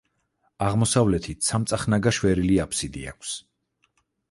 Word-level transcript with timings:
აღმოსავლეთით 0.67 1.49
სამწახნაგა 1.51 2.15
შვერილი 2.21 2.59
აფსიდი 2.65 3.07
აქვს. 3.15 3.39